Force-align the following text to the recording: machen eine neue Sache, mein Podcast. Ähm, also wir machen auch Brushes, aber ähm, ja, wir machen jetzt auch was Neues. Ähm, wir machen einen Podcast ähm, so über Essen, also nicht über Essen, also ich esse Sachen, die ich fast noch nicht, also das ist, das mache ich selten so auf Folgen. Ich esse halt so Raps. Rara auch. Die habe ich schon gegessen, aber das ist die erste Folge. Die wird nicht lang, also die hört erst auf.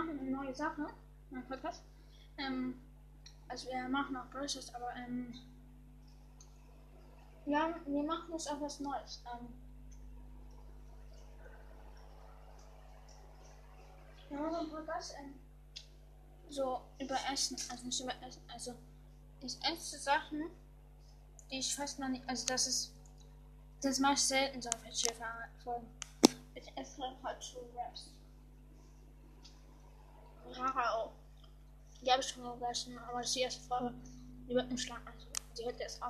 machen 0.00 0.18
eine 0.18 0.30
neue 0.30 0.54
Sache, 0.54 0.86
mein 1.30 1.46
Podcast. 1.46 1.82
Ähm, 2.38 2.80
also 3.48 3.68
wir 3.68 3.88
machen 3.88 4.16
auch 4.16 4.26
Brushes, 4.30 4.74
aber 4.74 4.94
ähm, 4.96 5.34
ja, 7.46 7.74
wir 7.84 8.02
machen 8.02 8.32
jetzt 8.32 8.50
auch 8.50 8.60
was 8.60 8.80
Neues. 8.80 9.22
Ähm, 9.26 9.48
wir 14.30 14.38
machen 14.38 14.54
einen 14.54 14.70
Podcast 14.70 15.14
ähm, 15.18 15.34
so 16.48 16.80
über 16.98 17.18
Essen, 17.32 17.56
also 17.70 17.84
nicht 17.84 18.00
über 18.00 18.14
Essen, 18.26 18.42
also 18.48 18.74
ich 19.42 19.58
esse 19.64 19.98
Sachen, 19.98 20.50
die 21.50 21.58
ich 21.58 21.74
fast 21.74 21.98
noch 21.98 22.08
nicht, 22.08 22.26
also 22.28 22.46
das 22.46 22.66
ist, 22.66 22.92
das 23.82 23.98
mache 23.98 24.14
ich 24.14 24.22
selten 24.22 24.62
so 24.62 24.68
auf 24.70 24.80
Folgen. 25.62 25.86
Ich 26.54 26.76
esse 26.76 27.02
halt 27.22 27.42
so 27.42 27.58
Raps. 27.74 28.12
Rara 30.60 30.90
auch. 30.94 31.12
Die 32.02 32.10
habe 32.10 32.22
ich 32.22 32.28
schon 32.28 32.42
gegessen, 32.58 32.98
aber 32.98 33.18
das 33.18 33.28
ist 33.28 33.36
die 33.36 33.40
erste 33.40 33.62
Folge. 33.62 33.94
Die 34.48 34.54
wird 34.54 34.70
nicht 34.70 34.88
lang, 34.88 35.00
also 35.06 35.26
die 35.58 35.64
hört 35.64 35.80
erst 35.80 36.02
auf. 36.02 36.08